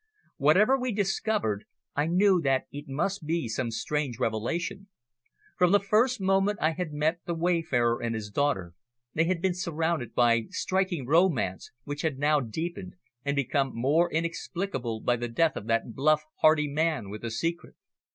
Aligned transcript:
Whatever 0.37 0.79
we 0.79 0.91
discovered 0.91 1.65
I 1.95 2.07
knew 2.07 2.41
that 2.41 2.63
it 2.71 2.87
must 2.89 3.27
be 3.27 3.47
some 3.47 3.69
strange 3.69 4.17
revelation. 4.17 4.87
From 5.59 5.71
the 5.71 5.79
first 5.79 6.19
moment 6.19 6.57
I 6.59 6.71
had 6.71 6.91
met 6.91 7.19
the 7.27 7.35
wayfarer 7.35 8.01
and 8.01 8.15
his 8.15 8.31
daughter, 8.31 8.73
they 9.13 9.25
had 9.25 9.43
been 9.43 9.53
surrounded 9.53 10.15
by 10.15 10.47
striking 10.49 11.05
romance, 11.05 11.69
which 11.83 12.01
had 12.01 12.17
now 12.17 12.39
deepened, 12.39 12.95
and 13.23 13.35
become 13.35 13.73
more 13.75 14.11
inexplicable 14.11 15.01
by 15.01 15.17
the 15.17 15.27
death 15.29 15.55
of 15.55 15.67
that 15.67 15.93
bluff, 15.93 16.23
hearty 16.37 16.67
man 16.67 17.11
with 17.11 17.23
a 17.23 17.29
secret. 17.29 17.75